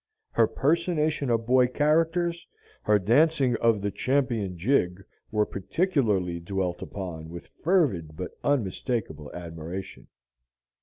Her 0.31 0.47
personation 0.47 1.29
of 1.29 1.45
boy 1.45 1.67
characters, 1.67 2.47
her 2.81 2.97
dancing 2.97 3.55
of 3.57 3.81
the 3.83 3.91
"champion 3.91 4.57
jig," 4.57 5.03
were 5.29 5.45
particularly 5.45 6.39
dwelt 6.39 6.81
upon 6.81 7.29
with 7.29 7.51
fervid 7.63 8.17
but 8.17 8.31
unmistakable 8.43 9.29
admiration. 9.31 10.07